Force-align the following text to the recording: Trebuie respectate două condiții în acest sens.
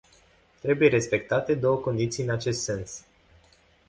Trebuie 0.61 0.89
respectate 0.89 1.53
două 1.53 1.77
condiții 1.77 2.23
în 2.23 2.29
acest 2.29 2.61
sens. 2.63 3.05